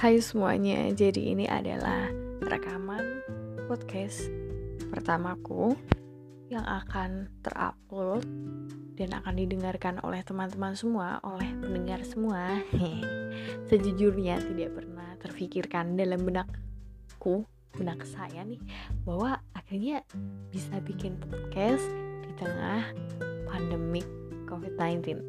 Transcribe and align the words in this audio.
Hai 0.00 0.16
semuanya, 0.16 0.88
jadi 0.96 1.36
ini 1.36 1.44
adalah 1.44 2.08
rekaman 2.40 3.20
podcast 3.68 4.32
pertamaku 4.88 5.76
yang 6.48 6.64
akan 6.64 7.28
terupload 7.44 8.24
dan 8.96 9.12
akan 9.12 9.36
didengarkan 9.36 10.00
oleh 10.00 10.24
teman-teman 10.24 10.72
semua, 10.72 11.20
oleh 11.20 11.52
pendengar 11.52 12.00
semua. 12.08 12.64
Sejujurnya 13.68 14.40
tidak 14.40 14.72
pernah 14.80 15.20
terfikirkan 15.20 16.00
dalam 16.00 16.24
benakku, 16.24 17.44
benak 17.76 18.00
saya 18.08 18.40
nih, 18.48 18.60
bahwa 19.04 19.36
akhirnya 19.52 20.00
bisa 20.48 20.80
bikin 20.80 21.20
podcast 21.20 21.84
di 22.24 22.32
tengah 22.40 22.88
pandemik 23.52 24.08
COVID-19. 24.48 25.20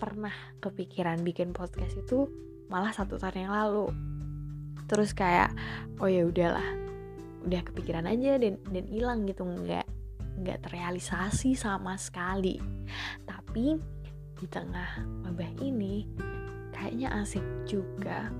Pernah 0.00 0.32
kepikiran 0.64 1.20
bikin 1.20 1.52
podcast 1.52 1.92
itu 1.92 2.48
malah 2.68 2.92
satu 2.92 3.16
tahun 3.20 3.48
yang 3.48 3.54
lalu. 3.54 3.92
Terus 4.88 5.12
kayak 5.12 5.52
oh 6.00 6.08
ya 6.08 6.24
udahlah 6.24 6.64
udah 7.44 7.60
kepikiran 7.64 8.08
aja 8.08 8.36
dan 8.40 8.60
dan 8.68 8.84
hilang 8.88 9.24
gitu 9.28 9.44
nggak 9.44 9.84
nggak 10.44 10.58
terrealisasi 10.68 11.56
sama 11.56 11.96
sekali. 12.00 12.60
Tapi 13.24 13.76
di 14.38 14.46
tengah 14.46 15.02
wabah 15.26 15.52
ini 15.60 16.06
kayaknya 16.70 17.10
asik 17.20 17.42
juga 17.66 18.30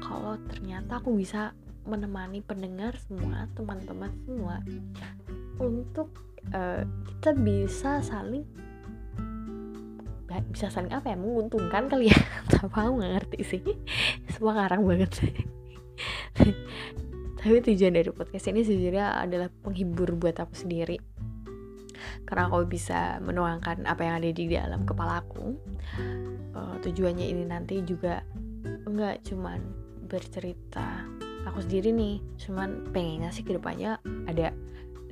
kalau 0.00 0.40
ternyata 0.48 0.96
aku 0.96 1.12
bisa 1.12 1.52
menemani 1.86 2.42
pendengar 2.42 2.96
semua 2.98 3.46
teman-teman 3.54 4.10
semua 4.26 4.56
untuk 5.60 6.10
uh, 6.50 6.82
kita 7.06 7.30
bisa 7.36 8.02
saling 8.02 8.44
bisa 10.44 10.68
saling 10.68 10.92
apa 10.92 11.12
ya? 11.12 11.16
Menguntungkan 11.16 11.88
kali 11.88 12.12
ya. 12.12 12.18
Apa 12.64 12.88
aku 12.88 13.00
nggak 13.00 13.12
ngerti 13.20 13.38
sih. 13.44 13.62
Semua 14.32 14.56
ngarang 14.56 14.82
banget 14.84 15.12
tapi 17.46 17.62
tujuan 17.62 17.94
dari 17.94 18.10
podcast 18.10 18.50
ini 18.50 18.66
sejujurnya 18.66 19.22
adalah 19.22 19.46
penghibur 19.62 20.18
buat 20.18 20.34
aku 20.36 20.52
sendiri. 20.52 20.98
Karena 22.26 22.50
aku 22.50 22.66
bisa 22.66 23.22
menuangkan 23.22 23.86
apa 23.86 24.02
yang 24.02 24.18
ada 24.18 24.28
di 24.34 24.44
dalam 24.50 24.82
kepalaku 24.82 25.54
uh, 26.58 26.76
tujuannya 26.82 27.22
ini 27.22 27.46
nanti 27.46 27.86
juga 27.86 28.20
enggak 28.84 29.22
cuman 29.30 29.62
bercerita 30.10 31.06
aku 31.46 31.62
sendiri 31.62 31.94
nih. 31.94 32.18
Cuman 32.34 32.90
pengennya 32.90 33.30
sih 33.30 33.46
ke 33.46 33.54
depannya 33.54 34.02
ada 34.26 34.50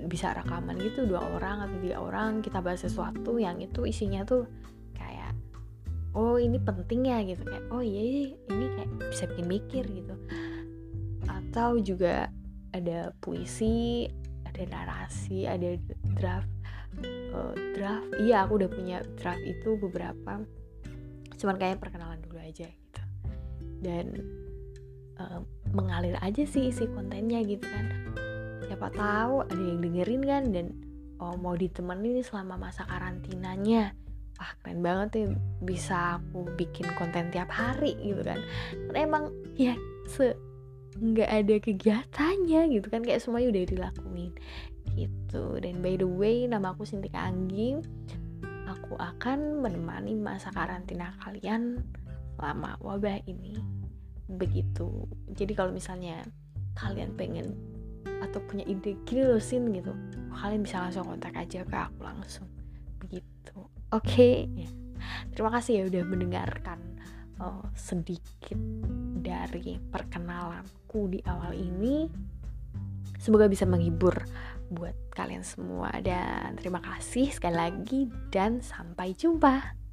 bisa 0.04 0.34
rekaman 0.34 0.76
gitu 0.82 1.06
dua 1.06 1.22
orang 1.38 1.64
atau 1.64 1.76
tiga 1.80 1.98
orang 2.02 2.42
kita 2.42 2.60
bahas 2.60 2.82
sesuatu 2.82 3.38
yang 3.38 3.62
itu 3.62 3.86
isinya 3.86 4.26
tuh 4.26 4.44
oh 6.14 6.38
ini 6.38 6.56
penting 6.62 7.10
ya 7.10 7.20
gitu. 7.26 7.42
Kayak 7.44 7.64
oh 7.74 7.82
iya, 7.82 8.02
iya 8.02 8.24
ini 8.50 8.66
kayak 8.78 8.90
bisa 9.10 9.24
bikin 9.34 9.46
mikir 9.50 9.84
gitu. 9.86 10.14
Atau 11.26 11.82
juga 11.82 12.30
ada 12.74 13.14
puisi 13.22 14.08
ada 14.46 14.62
narasi 14.70 15.46
ada 15.46 15.78
draft 16.14 16.50
uh, 17.34 17.54
draft. 17.74 18.08
Iya 18.22 18.46
aku 18.46 18.62
udah 18.62 18.70
punya 18.70 18.96
draft 19.18 19.42
itu 19.42 19.78
beberapa. 19.78 20.42
Cuman 21.34 21.56
kayak 21.58 21.82
perkenalan 21.82 22.22
dulu 22.22 22.38
aja 22.38 22.66
gitu. 22.70 23.02
Dan 23.82 24.06
uh, 25.18 25.42
mengalir 25.74 26.14
aja 26.22 26.46
sih 26.46 26.70
isi 26.70 26.86
kontennya 26.86 27.42
gitu 27.42 27.66
kan. 27.66 27.86
Siapa 28.64 28.88
tahu 28.94 29.44
ada 29.44 29.60
yang 29.60 29.82
dengerin 29.82 30.22
kan 30.24 30.42
dan 30.54 30.66
oh, 31.18 31.36
mau 31.38 31.54
ditemenin 31.58 32.22
selama 32.24 32.70
masa 32.70 32.86
karantinanya 32.88 33.92
wah 34.38 34.52
keren 34.62 34.82
banget 34.82 35.08
nih 35.14 35.28
bisa 35.62 36.18
aku 36.18 36.46
bikin 36.58 36.90
konten 36.98 37.30
tiap 37.30 37.50
hari 37.50 37.94
gitu 38.02 38.22
kan. 38.22 38.40
Karena 38.90 38.98
emang 39.06 39.24
ya 39.54 39.78
se 40.10 40.34
nggak 40.94 41.30
ada 41.30 41.54
kegiatannya 41.62 42.60
gitu 42.70 42.86
kan. 42.90 43.02
Kayak 43.06 43.22
semuanya 43.22 43.54
udah 43.54 43.64
dilakuin 43.66 44.32
gitu. 44.94 45.44
Dan 45.62 45.82
by 45.82 45.94
the 45.98 46.08
way 46.08 46.46
nama 46.46 46.74
aku 46.74 46.86
Sintika 46.86 47.30
Anggi. 47.30 47.78
Aku 48.64 48.98
akan 48.98 49.62
menemani 49.62 50.18
masa 50.18 50.50
karantina 50.50 51.14
kalian 51.22 51.82
lama 52.40 52.74
wabah 52.82 53.22
ini. 53.30 53.54
Begitu. 54.26 55.06
Jadi 55.30 55.52
kalau 55.54 55.70
misalnya 55.70 56.26
kalian 56.74 57.14
pengen 57.14 57.54
atau 58.18 58.42
punya 58.50 58.66
ide 58.66 58.98
gini 59.04 59.20
loh 59.26 59.38
sin 59.38 59.68
gitu 59.70 59.92
kalian 60.34 60.64
bisa 60.64 60.80
langsung 60.80 61.06
kontak 61.06 61.36
aja 61.38 61.62
ke 61.62 61.76
aku 61.76 62.02
langsung. 62.02 62.48
Begitu 62.98 63.73
oke. 63.94 64.02
Okay. 64.02 64.50
terima 65.36 65.50
kasih 65.54 65.72
ya 65.78 65.84
udah 65.86 66.02
mendengarkan 66.08 66.80
uh, 67.38 67.64
sedikit 67.78 68.58
dari 69.22 69.78
perkenalanku 69.78 71.14
di 71.14 71.22
awal 71.26 71.54
ini. 71.54 72.10
Semoga 73.22 73.48
bisa 73.48 73.64
menghibur 73.64 74.12
buat 74.74 74.96
kalian 75.14 75.46
semua 75.46 75.92
dan 76.02 76.58
terima 76.58 76.82
kasih 76.82 77.30
sekali 77.30 77.56
lagi 77.56 78.00
dan 78.34 78.58
sampai 78.60 79.14
jumpa 79.14 79.83